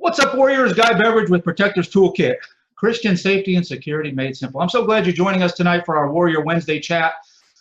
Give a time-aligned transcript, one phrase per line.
[0.00, 0.72] What's up, Warriors?
[0.72, 2.36] Guy Beveridge with Protectors Toolkit.
[2.74, 4.62] Christian safety and security made simple.
[4.62, 7.12] I'm so glad you're joining us tonight for our Warrior Wednesday chat.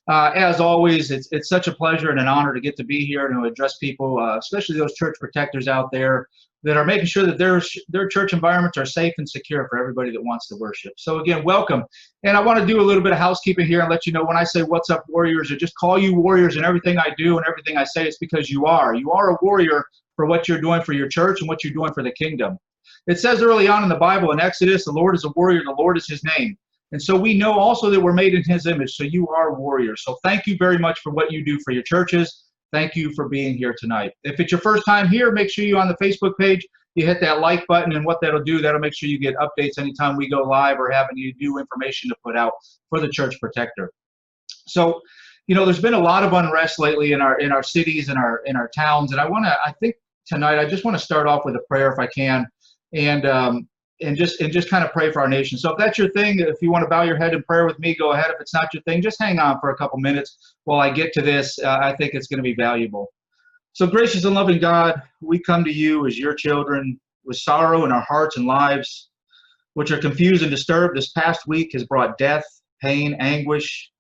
[0.08, 3.06] Uh, as always, it's, it's such a pleasure and an honor to get to be
[3.06, 6.30] here and to address people, uh, especially those church protectors out there
[6.64, 10.10] that are making sure that their, their church environments are safe and secure for everybody
[10.12, 10.94] that wants to worship.
[10.96, 11.84] So again, welcome.
[12.24, 14.24] And I want to do a little bit of housekeeping here and let you know
[14.24, 17.38] when I say what's up warriors, or just call you warriors and everything I do
[17.38, 18.96] and everything I say, it's because you are.
[18.96, 19.84] You are a warrior
[20.20, 22.58] for what you're doing for your church and what you're doing for the kingdom.
[23.08, 25.74] It says early on in the Bible in Exodus, the Lord is a warrior, the
[25.80, 26.58] Lord is his name.
[26.92, 28.98] And so we know also that we're made in his image.
[28.98, 30.04] So you are warriors.
[30.04, 32.48] So thank you very much for what you do for your churches.
[32.74, 34.12] Thank you for being here tonight.
[34.26, 37.22] If it's your first time here, make sure you're on the Facebook page, you hit
[37.22, 40.28] that like button and what that'll do, that'll make sure you get updates anytime we
[40.28, 42.52] go live or have any new information to put out
[42.90, 43.90] for the church protector.
[44.68, 45.00] So,
[45.48, 48.18] you know, there's been a lot of unrest lately in our in our cities and
[48.18, 49.14] our in our towns.
[49.14, 49.96] And I want to, I think
[50.30, 52.48] tonight, I just want to start off with a prayer if I can.
[52.94, 53.68] And um,
[54.02, 55.58] and just and just kind of pray for our nation.
[55.58, 57.80] So if that's your thing, if you want to bow your head in prayer with
[57.80, 58.32] me, go ahead.
[58.32, 61.12] If it's not your thing, just hang on for a couple minutes while I get
[61.14, 61.60] to this.
[61.60, 63.08] Uh, I think it's going to be valuable.
[63.74, 67.92] So gracious and loving God, we come to you as your children with sorrow in
[67.92, 69.10] our hearts and lives,
[69.74, 70.98] which are confused and disturbed.
[70.98, 72.44] This past week has brought death,
[72.82, 73.92] pain, anguish,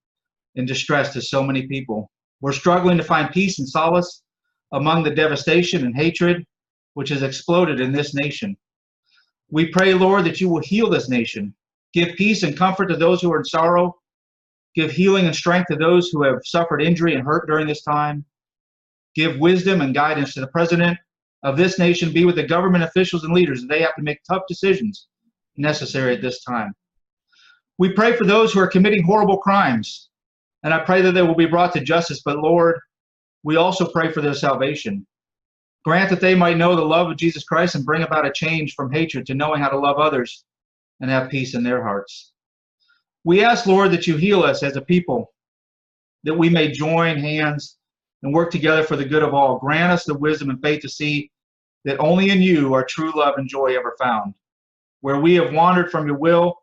[0.55, 2.09] and distress to so many people.
[2.41, 4.23] We're struggling to find peace and solace
[4.72, 6.45] among the devastation and hatred
[6.94, 8.58] which has exploded in this nation.
[9.50, 11.56] We pray, Lord, that you will heal this nation.
[11.94, 13.95] Give peace and comfort to those who are in sorrow.
[14.75, 18.25] Give healing and strength to those who have suffered injury and hurt during this time.
[19.16, 20.97] Give wisdom and guidance to the president
[21.44, 22.12] of this nation.
[22.12, 23.66] Be with the government officials and leaders.
[23.66, 25.08] They have to make tough decisions
[25.58, 26.73] necessary at this time.
[27.78, 30.09] We pray for those who are committing horrible crimes,
[30.64, 32.22] and I pray that they will be brought to justice.
[32.23, 32.78] But Lord,
[33.44, 35.06] we also pray for their salvation.
[35.86, 38.75] Grant that they might know the love of Jesus Christ and bring about a change
[38.75, 40.44] from hatred to knowing how to love others
[41.00, 42.34] and have peace in their hearts.
[43.24, 45.34] We ask, Lord, that you heal us as a people,
[46.24, 47.78] that we may join hands
[48.24, 49.59] and work together for the good of all.
[49.59, 51.31] Grant us the wisdom and faith to see
[51.86, 54.34] that only in you are true love and joy ever found.
[55.02, 56.56] Where we have wandered from your will,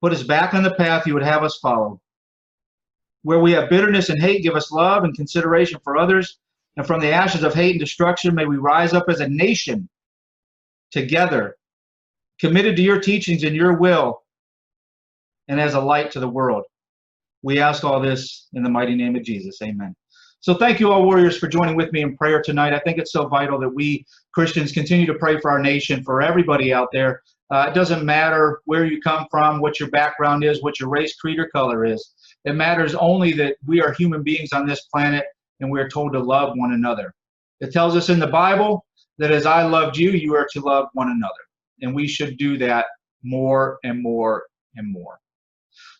[0.00, 2.00] put us back on the path you would have us follow.
[3.24, 6.38] Where we have bitterness and hate, give us love and consideration for others
[6.76, 9.88] and from the ashes of hate and destruction, may we rise up as a nation
[10.90, 11.56] together,
[12.40, 14.22] committed to your teachings and your will,
[15.48, 16.64] and as a light to the world.
[17.42, 19.60] We ask all this in the mighty name of Jesus.
[19.62, 19.94] Amen.
[20.40, 22.74] So thank you all warriors for joining with me in prayer tonight.
[22.74, 26.22] I think it's so vital that we Christians continue to pray for our nation, for
[26.22, 27.22] everybody out there.
[27.50, 31.14] Uh, it doesn't matter where you come from, what your background is, what your race,
[31.16, 32.13] creed, or color is.
[32.44, 35.24] It matters only that we are human beings on this planet
[35.60, 37.14] and we are told to love one another.
[37.60, 38.84] It tells us in the Bible
[39.18, 41.32] that as I loved you, you are to love one another.
[41.80, 42.86] And we should do that
[43.22, 44.44] more and more
[44.76, 45.18] and more.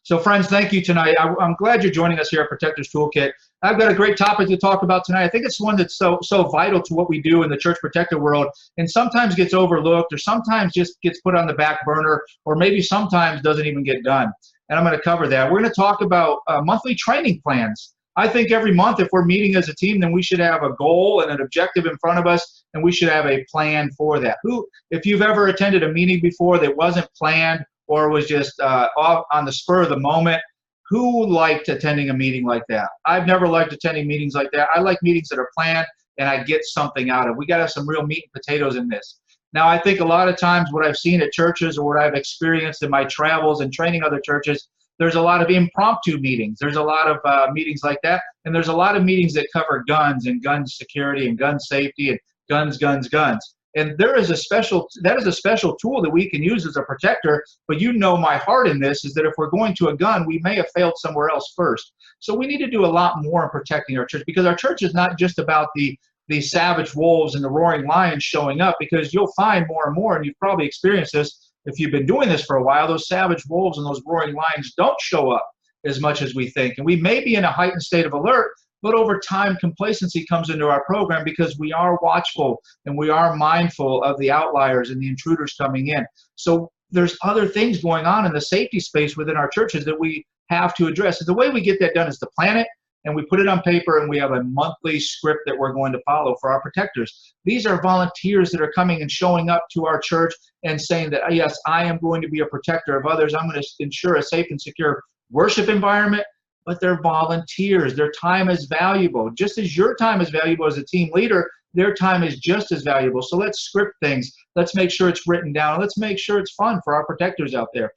[0.05, 1.17] So, friends, thank you tonight.
[1.19, 3.33] I, am glad you're joining us here at Protectors Toolkit.
[3.63, 5.25] I've got a great topic to talk about tonight.
[5.25, 7.79] I think it's one that's so so vital to what we do in the church
[7.81, 12.23] protector world, and sometimes gets overlooked, or sometimes just gets put on the back burner,
[12.45, 14.31] or maybe sometimes doesn't even get done.
[14.69, 15.51] And I'm going to cover that.
[15.51, 17.95] We're going to talk about uh, monthly training plans.
[18.17, 20.73] I think every month, if we're meeting as a team, then we should have a
[20.75, 24.21] goal and an objective in front of us, and we should have a plan for
[24.21, 24.39] that.
[24.45, 28.89] Who, if you've ever attended a meeting before that wasn't planned or was just uh,
[28.97, 30.41] off on the spur of the moment,
[30.89, 32.89] who liked attending a meeting like that?
[33.05, 34.69] I've never liked attending meetings like that.
[34.75, 35.87] I like meetings that are planned
[36.19, 37.37] and I get something out of.
[37.37, 39.19] We got to have some real meat and potatoes in this.
[39.55, 42.15] Now, I think a lot of times what I've seen at churches or what I've
[42.15, 46.59] experienced in my travels and training other churches there's a lot of impromptu meetings.
[46.61, 48.23] There's a lot of uh, meetings like that.
[48.45, 52.11] And there's a lot of meetings that cover guns and gun security and gun safety
[52.11, 53.57] and guns, guns, guns.
[53.77, 56.77] And there is a special, that is a special tool that we can use as
[56.77, 57.45] a protector.
[57.67, 60.27] But you know my heart in this is that if we're going to a gun,
[60.27, 61.93] we may have failed somewhere else first.
[62.21, 64.83] So we need to do a lot more in protecting our church because our church
[64.83, 65.99] is not just about the
[66.29, 70.17] the savage wolves and the roaring lions showing up because you'll find more and more,
[70.17, 73.45] and you've probably experienced this, if you've been doing this for a while, those savage
[73.49, 75.49] wolves and those roaring lions don't show up
[75.85, 76.75] as much as we think.
[76.77, 80.51] And we may be in a heightened state of alert, but over time, complacency comes
[80.51, 85.01] into our program because we are watchful and we are mindful of the outliers and
[85.01, 86.05] the intruders coming in.
[86.37, 90.27] So there's other things going on in the safety space within our churches that we
[90.51, 91.19] have to address.
[91.19, 92.67] So the way we get that done is to plan it
[93.05, 95.93] and we put it on paper and we have a monthly script that we're going
[95.93, 97.35] to follow for our protectors.
[97.45, 100.35] These are volunteers that are coming and showing up to our church
[100.65, 103.35] and saying that, yes, I am going to be a protector of others.
[103.35, 106.25] I'm going to ensure a safe and secure worship environment,
[106.65, 107.95] but they're volunteers.
[107.95, 109.31] Their time is valuable.
[109.31, 112.83] Just as your time is valuable as a team leader, their time is just as
[112.83, 113.21] valuable.
[113.21, 114.33] So let's script things.
[114.57, 115.81] Let's make sure it's written down.
[115.81, 117.91] Let's make sure it's fun for our protectors out there.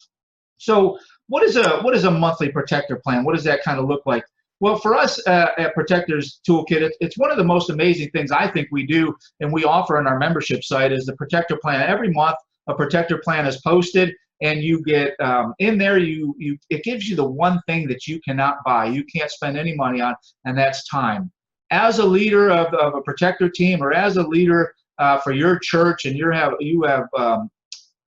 [0.58, 3.24] So what is a what is a monthly protector plan?
[3.24, 4.26] What does that kind of look like?
[4.60, 8.32] Well, for us uh, at Protectors Toolkit, it, it's one of the most amazing things
[8.32, 11.88] I think we do and we offer on our membership site is the protector plan.
[11.88, 12.38] Every month,
[12.68, 17.10] a protector plan is posted and you get um, in there you you it gives
[17.10, 20.14] you the one thing that you cannot buy you can't spend any money on
[20.46, 21.32] and that's time
[21.72, 25.60] as a leader of, of a protector team or as a leader uh, for your
[25.60, 27.50] church and you have you have um,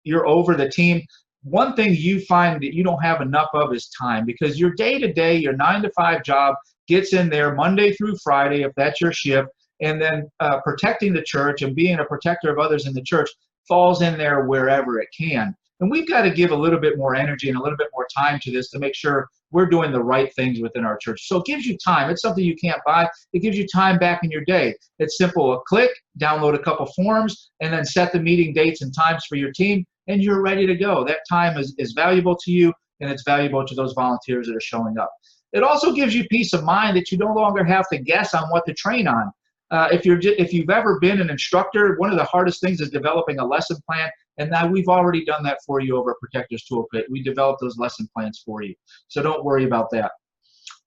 [0.04, 1.02] you're over the team
[1.50, 4.98] one thing you find that you don't have enough of is time because your day
[4.98, 6.54] to day your nine to five job
[6.86, 9.48] gets in there monday through friday if that's your shift
[9.80, 13.30] and then uh, protecting the church and being a protector of others in the church
[13.66, 17.14] falls in there wherever it can and we've got to give a little bit more
[17.14, 20.02] energy and a little bit more time to this to make sure we're doing the
[20.02, 21.26] right things within our church.
[21.26, 22.10] So it gives you time.
[22.10, 23.08] It's something you can't buy.
[23.32, 24.74] It gives you time back in your day.
[24.98, 25.52] It's simple.
[25.54, 25.90] A click,
[26.20, 29.86] download a couple forms, and then set the meeting dates and times for your team,
[30.06, 31.04] and you're ready to go.
[31.04, 34.60] That time is, is valuable to you, and it's valuable to those volunteers that are
[34.60, 35.10] showing up.
[35.52, 38.50] It also gives you peace of mind that you no longer have to guess on
[38.50, 39.32] what to train on.
[39.70, 42.90] Uh, if you're if you've ever been an instructor, one of the hardest things is
[42.90, 47.04] developing a lesson plan, and now we've already done that for you over Protectors Toolkit.
[47.10, 48.74] We developed those lesson plans for you,
[49.08, 50.12] so don't worry about that.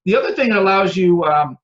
[0.04, 1.56] The other thing that allows you um,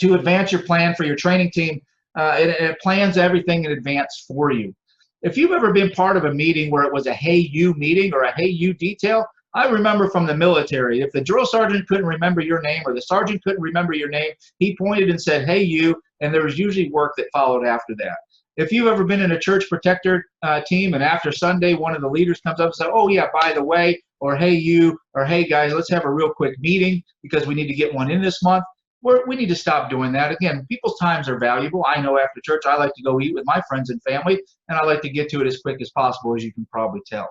[0.00, 1.80] to advance your plan for your training team,
[2.16, 4.74] uh, it, it plans everything in advance for you.
[5.22, 8.12] If you've ever been part of a meeting where it was a hey you meeting
[8.12, 9.24] or a hey you detail,
[9.54, 13.00] I remember from the military, if the drill sergeant couldn't remember your name or the
[13.00, 16.90] sergeant couldn't remember your name, he pointed and said, hey, you, and there was usually
[16.90, 18.16] work that followed after that.
[18.56, 22.02] If you've ever been in a church protector uh, team and after Sunday, one of
[22.02, 25.24] the leaders comes up and says, oh, yeah, by the way, or hey, you, or
[25.24, 28.22] hey, guys, let's have a real quick meeting because we need to get one in
[28.22, 28.64] this month.
[29.02, 30.30] We're, we need to stop doing that.
[30.30, 31.84] Again, people's times are valuable.
[31.86, 34.78] I know after church, I like to go eat with my friends and family, and
[34.78, 37.28] I like to get to it as quick as possible, as you can probably tell.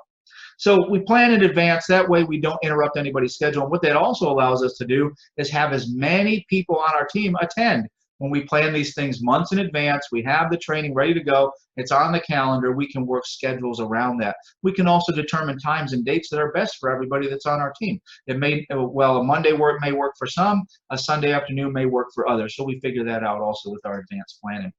[0.58, 1.88] So we plan in advance.
[1.88, 3.64] That way we don't interrupt anybody's schedule.
[3.64, 7.08] And what that also allows us to do is have as many people on our
[7.08, 7.88] team attend.
[8.24, 11.52] When we plan these things months in advance, we have the training ready to go.
[11.76, 12.72] It's on the calendar.
[12.72, 14.38] We can work schedules around that.
[14.62, 17.74] We can also determine times and dates that are best for everybody that's on our
[17.78, 18.00] team.
[18.28, 22.12] It may, well, a Monday work may work for some, a Sunday afternoon may work
[22.16, 22.56] for others.
[22.56, 24.72] So we figure that out also with our advanced planning.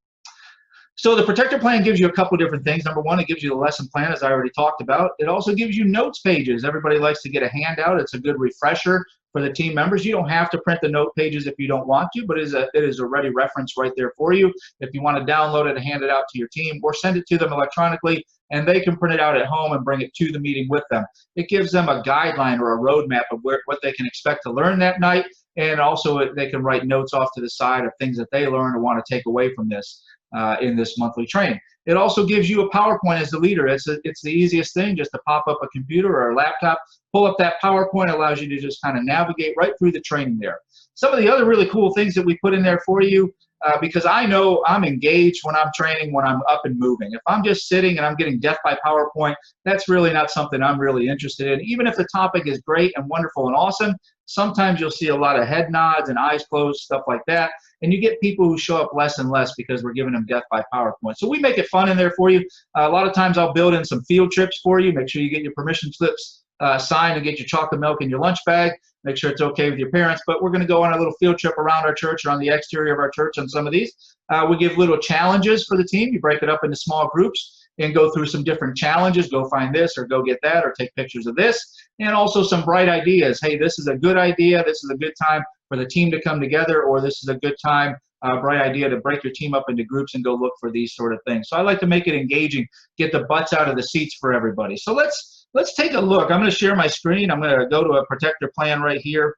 [0.95, 2.87] So the protector plan gives you a couple different things.
[2.87, 5.11] Number one, it gives you the lesson plan, as I already talked about.
[5.19, 6.65] It also gives you notes pages.
[6.65, 8.01] Everybody likes to get a handout.
[8.01, 10.05] It's a good refresher for the team members.
[10.05, 12.45] You don't have to print the note pages if you don't want to, but it
[12.45, 14.55] is a, it is a ready reference right there for you.
[14.79, 17.17] If you want to download it and hand it out to your team or send
[17.17, 20.15] it to them electronically, and they can print it out at home and bring it
[20.15, 21.05] to the meeting with them.
[21.35, 24.53] It gives them a guideline or a roadmap of where, what they can expect to
[24.53, 25.27] learn that night,
[25.57, 28.77] and also they can write notes off to the side of things that they learn
[28.77, 30.01] or want to take away from this
[30.37, 31.59] uh, in this monthly training.
[31.87, 33.67] It also gives you a PowerPoint as the leader.
[33.67, 36.79] It's, a, it's the easiest thing just to pop up a computer or a laptop,
[37.13, 40.39] pull up that PowerPoint, allows you to just kind of navigate right through the training
[40.41, 40.61] there.
[40.95, 43.35] Some of the other really cool things that we put in there for you,
[43.67, 47.13] uh, because I know I'm engaged when I'm training, when I'm up and moving.
[47.13, 49.35] If I'm just sitting and I'm getting death by PowerPoint,
[49.65, 51.61] that's really not something I'm really interested in.
[51.63, 53.95] Even if the topic is great and wonderful and awesome,
[54.27, 57.53] sometimes you'll see a lot of head nods and eyes closed, stuff like that.
[57.85, 60.45] And you get people who show up less and less because we're giving them death
[60.51, 61.17] by PowerPoint.
[61.19, 62.41] So we make it fun in there for you.
[62.77, 64.93] Uh, a lot of times I'll build in some field trips for you.
[64.93, 68.09] Make sure you get your permission slips uh, signed and get your chocolate milk in
[68.09, 68.73] your lunch bag.
[69.05, 70.23] Make sure it's okay with your parents.
[70.27, 72.39] But we're going to go on a little field trip around our church or on
[72.39, 73.93] the exterior of our church on some of these.
[74.31, 76.13] Uh, we give little challenges for the team.
[76.13, 79.29] You break it up into small groups and go through some different challenges.
[79.29, 81.59] Go find this or go get that or take pictures of this.
[81.99, 83.41] And also some bright ideas.
[83.41, 84.63] Hey, this is a good idea.
[84.65, 87.35] This is a good time for the team to come together, or this is a
[87.37, 90.53] good time, uh, bright idea to break your team up into groups and go look
[90.61, 91.49] for these sort of things.
[91.49, 92.67] So I like to make it engaging,
[92.99, 94.77] get the butts out of the seats for everybody.
[94.77, 96.31] So let's let's take a look.
[96.31, 97.31] I'm going to share my screen.
[97.31, 99.37] I'm going to go to a protector plan right here.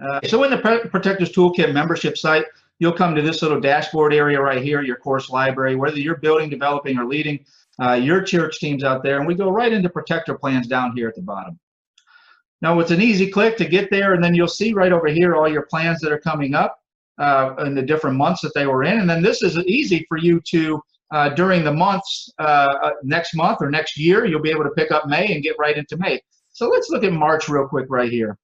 [0.00, 0.58] Uh, so in the
[0.90, 2.44] Protectors Toolkit membership site,
[2.78, 6.48] you'll come to this little dashboard area right here, your course library, whether you're building,
[6.48, 7.44] developing, or leading
[7.82, 11.08] uh, your church teams out there, and we go right into protector plans down here
[11.08, 11.58] at the bottom.
[12.60, 15.36] Now it's an easy click to get there, and then you'll see right over here
[15.36, 16.78] all your plans that are coming up
[17.18, 20.18] uh, in the different months that they were in, and then this is easy for
[20.18, 22.42] you to uh, during the months uh,
[22.82, 25.56] uh, next month or next year, you'll be able to pick up May and get
[25.58, 26.20] right into May.
[26.50, 28.36] So let's look at March real quick right here.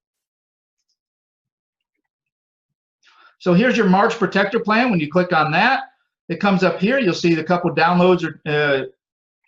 [3.39, 4.89] So here's your March Protector Plan.
[4.89, 5.83] When you click on that,
[6.29, 6.97] it comes up here.
[6.97, 8.87] You'll see the couple downloads or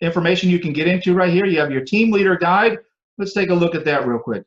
[0.00, 1.44] information you can get into right here.
[1.44, 2.78] You have your team leader guide.
[3.18, 4.44] Let's take a look at that real quick.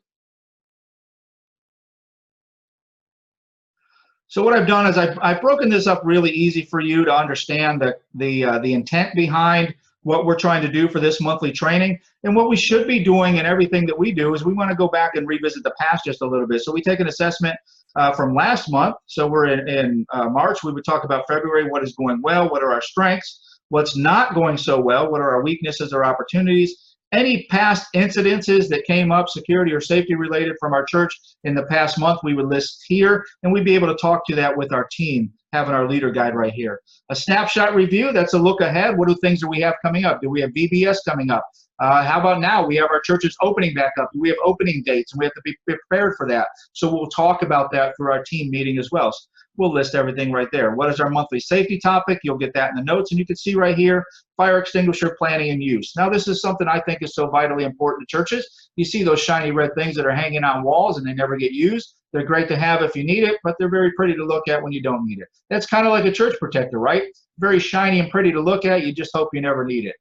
[4.28, 7.14] So what I've done is I've, I've broken this up really easy for you to
[7.14, 11.52] understand the the uh, the intent behind what we're trying to do for this monthly
[11.52, 14.70] training and what we should be doing and everything that we do is we want
[14.70, 16.62] to go back and revisit the past just a little bit.
[16.62, 17.56] So we take an assessment
[17.94, 18.96] uh, from last month.
[19.06, 20.64] So we're in, in uh, March.
[20.64, 21.68] We would talk about February.
[21.68, 22.48] What is going well?
[22.48, 23.51] What are our strengths?
[23.72, 25.10] What's not going so well?
[25.10, 26.92] What are our weaknesses or opportunities?
[27.12, 31.12] any past incidences that came up, security or safety related from our church
[31.44, 34.34] in the past month, we would list here, and we'd be able to talk to
[34.34, 36.80] that with our team, having our leader guide right here.
[37.10, 38.96] A snapshot review, that's a look ahead.
[38.96, 40.22] What do things that we have coming up?
[40.22, 41.46] Do we have VBS coming up?
[41.78, 42.64] Uh, how about now?
[42.66, 44.08] We have our churches opening back up.
[44.14, 45.12] We have opening dates?
[45.12, 46.48] And we have to be prepared for that.
[46.72, 49.12] So we'll talk about that through our team meeting as well
[49.56, 50.74] we'll list everything right there.
[50.74, 52.20] What is our monthly safety topic?
[52.22, 54.04] You'll get that in the notes, and you can see right here,
[54.36, 55.92] fire extinguisher planning and use.
[55.96, 58.48] Now, this is something I think is so vitally important to churches.
[58.76, 61.52] You see those shiny red things that are hanging on walls and they never get
[61.52, 61.94] used.
[62.12, 64.62] They're great to have if you need it, but they're very pretty to look at
[64.62, 65.28] when you don't need it.
[65.48, 67.04] That's kind of like a church protector, right?
[67.38, 68.84] Very shiny and pretty to look at.
[68.84, 69.96] You just hope you never need it.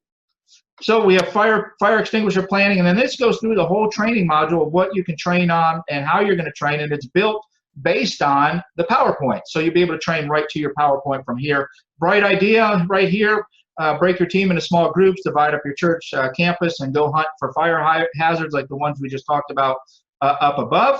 [0.81, 4.27] So we have fire fire extinguisher planning, and then this goes through the whole training
[4.27, 7.05] module of what you can train on and how you're going to train, and it's
[7.05, 7.45] built
[7.81, 9.41] based on the PowerPoint.
[9.45, 11.69] So you'll be able to train right to your PowerPoint from here.
[11.99, 13.45] Bright idea right here.
[13.79, 17.11] Uh, break your team into small groups, divide up your church uh, campus, and go
[17.11, 17.81] hunt for fire
[18.15, 19.77] hazards like the ones we just talked about
[20.21, 20.99] uh, up above.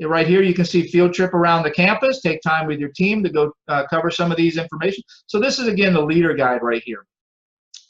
[0.00, 2.20] Right here, you can see field trip around the campus.
[2.20, 5.02] Take time with your team to go uh, cover some of these information.
[5.26, 7.06] So this is, again, the leader guide right here.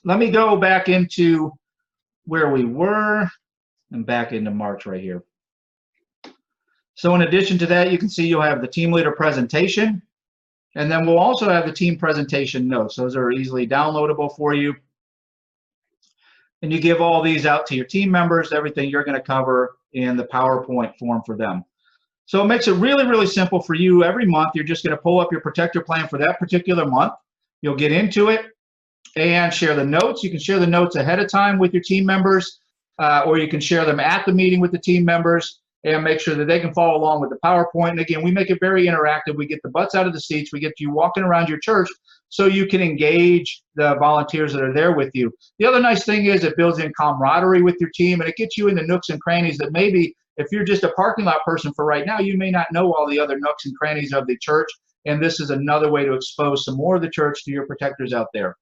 [0.04, 1.52] Let me go back into
[2.24, 3.28] where we were
[3.90, 5.22] and back into March right here.
[6.96, 10.00] So in addition to that, you can see you'll have the team leader presentation,
[10.74, 12.96] and then we'll also have the team presentation notes.
[12.96, 14.74] Those are easily downloadable for you.
[16.62, 19.76] And you give all these out to your team members, everything you're going to cover
[19.92, 21.64] in the PowerPoint form for them.
[22.24, 24.02] So it makes it really, really simple for you.
[24.02, 27.12] Every month, you're just going to pull up your protector plan for that particular month.
[27.60, 28.46] You'll get into it
[29.16, 30.24] and share the notes.
[30.24, 32.60] You can share the notes ahead of time with your team members,
[32.98, 36.18] uh, or you can share them at the meeting with the team members and make
[36.18, 37.90] sure that they can follow along with the PowerPoint.
[37.90, 39.36] And again, we make it very interactive.
[39.36, 40.52] We get the butts out of the seats.
[40.52, 41.88] We get you walking around your church
[42.28, 45.32] so you can engage the volunteers that are there with you.
[45.60, 48.58] The other nice thing is it builds in camaraderie with your team and it gets
[48.58, 51.72] you in the nooks and crannies that maybe if you're just a parking lot person
[51.72, 54.36] for right now, you may not know all the other nooks and crannies of the
[54.38, 54.68] church.
[55.06, 58.12] And this is another way to expose some more of the church to your protectors
[58.12, 58.56] out there.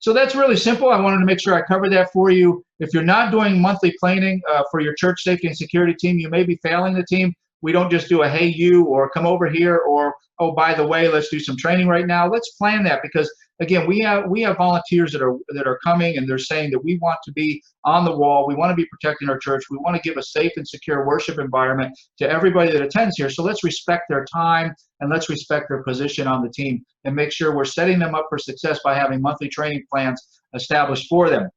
[0.00, 0.88] So that's really simple.
[0.90, 2.64] I wanted to make sure I covered that for you.
[2.78, 6.30] If you're not doing monthly planning uh, for your church safety and security team, you
[6.30, 7.34] may be failing the team.
[7.62, 10.86] We don't just do a hey you or come over here or oh by the
[10.86, 12.28] way let's do some training right now.
[12.28, 16.16] Let's plan that because again we have we have volunteers that are that are coming
[16.16, 18.46] and they're saying that we want to be on the wall.
[18.46, 19.64] We want to be protecting our church.
[19.70, 23.30] We want to give a safe and secure worship environment to everybody that attends here.
[23.30, 27.32] So let's respect their time and let's respect their position on the team and make
[27.32, 31.48] sure we're setting them up for success by having monthly training plans established for them.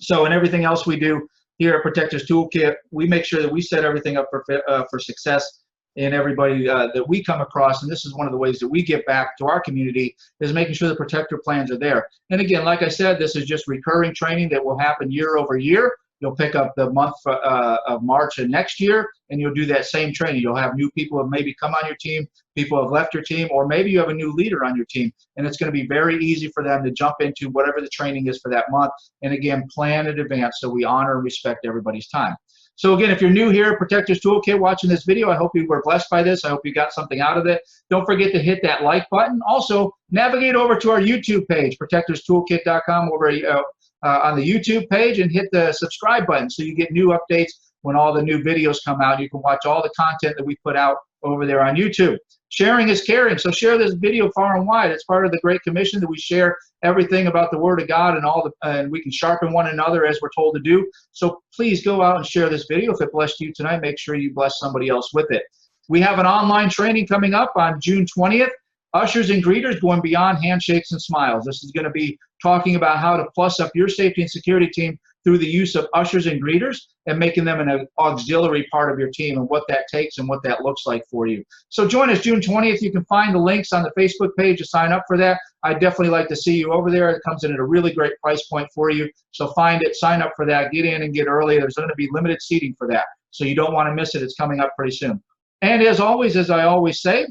[0.00, 1.26] So in everything else we do,
[1.58, 4.98] here at Protectors Toolkit, we make sure that we set everything up for, uh, for
[4.98, 5.60] success
[5.96, 7.82] in everybody uh, that we come across.
[7.82, 10.52] And this is one of the ways that we give back to our community is
[10.52, 12.08] making sure the protector plans are there.
[12.30, 15.56] And again, like I said, this is just recurring training that will happen year over
[15.56, 15.96] year.
[16.20, 19.86] You'll pick up the month uh, of March of next year, and you'll do that
[19.86, 20.42] same training.
[20.42, 23.48] You'll have new people have maybe come on your team, people have left your team,
[23.52, 25.86] or maybe you have a new leader on your team, and it's going to be
[25.86, 28.92] very easy for them to jump into whatever the training is for that month.
[29.22, 32.34] And again, plan in advance so we honor and respect everybody's time.
[32.78, 35.82] So again, if you're new here, Protectors Toolkit watching this video, I hope you were
[35.84, 36.44] blessed by this.
[36.44, 37.60] I hope you got something out of it.
[37.90, 39.40] Don't forget to hit that like button.
[39.48, 43.62] Also, navigate over to our YouTube page, protectorstoolkit.com, over uh,
[44.04, 47.52] uh, on the YouTube page and hit the subscribe button so you get new updates
[47.82, 49.20] when all the new videos come out.
[49.20, 52.16] You can watch all the content that we put out over there on YouTube.
[52.50, 54.90] Sharing is caring, so share this video far and wide.
[54.90, 58.16] It's part of the Great Commission that we share everything about the Word of God
[58.16, 60.88] and all the, and we can sharpen one another as we're told to do.
[61.12, 62.94] So please go out and share this video.
[62.94, 65.42] If it blessed you tonight, make sure you bless somebody else with it.
[65.88, 68.50] We have an online training coming up on June 20th.
[68.98, 71.44] Ushers and greeters going beyond handshakes and smiles.
[71.44, 74.66] This is going to be talking about how to plus up your safety and security
[74.66, 78.98] team through the use of ushers and greeters and making them an auxiliary part of
[78.98, 81.44] your team and what that takes and what that looks like for you.
[81.68, 82.80] So join us June 20th.
[82.80, 85.38] You can find the links on the Facebook page to sign up for that.
[85.62, 87.10] I'd definitely like to see you over there.
[87.10, 89.08] It comes in at a really great price point for you.
[89.30, 91.58] So find it, sign up for that, get in and get early.
[91.58, 93.04] There's going to be limited seating for that.
[93.30, 94.22] So you don't want to miss it.
[94.22, 95.22] It's coming up pretty soon.
[95.62, 97.26] And as always, as I always say,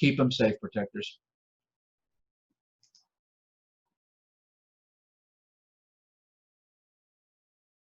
[0.00, 1.18] keep them safe, protectors.